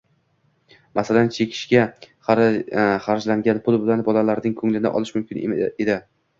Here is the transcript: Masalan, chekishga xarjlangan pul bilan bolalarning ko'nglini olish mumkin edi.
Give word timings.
Masalan, 0.99 1.29
chekishga 1.35 1.83
xarjlangan 2.29 3.63
pul 3.69 3.81
bilan 3.87 4.05
bolalarning 4.11 4.59
ko'nglini 4.65 4.97
olish 4.97 5.17
mumkin 5.23 5.57
edi. 5.71 6.03